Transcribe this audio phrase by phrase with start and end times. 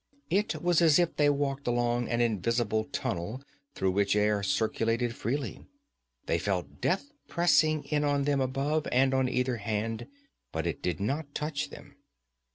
[0.31, 3.43] It was as if they walked along an invisible tunnel
[3.75, 5.67] through which air circulated freely.
[6.25, 10.07] They felt death pressing in on them above and on either hand,
[10.51, 11.97] but it did not touch them.